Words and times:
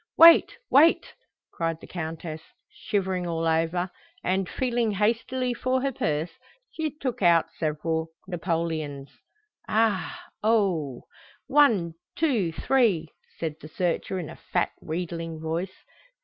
"Wait, 0.17 0.57
wait!" 0.71 1.13
cried 1.53 1.79
the 1.79 1.85
Countess, 1.85 2.41
shivering 2.71 3.27
all 3.27 3.45
over, 3.45 3.91
and, 4.23 4.49
feeling 4.49 4.93
hastily 4.93 5.53
for 5.53 5.79
her 5.81 5.91
purse, 5.91 6.31
she 6.71 6.89
took 6.89 7.21
out 7.21 7.49
several 7.59 8.07
napoleons. 8.27 9.11
"Aha! 9.69 10.25
oho! 10.41 11.03
One, 11.45 11.93
two, 12.15 12.51
three," 12.51 13.09
said 13.37 13.57
the 13.61 13.67
searcher 13.67 14.17
in 14.17 14.27
a 14.27 14.35
fat, 14.51 14.71
wheedling 14.81 15.39
voice. 15.39 15.85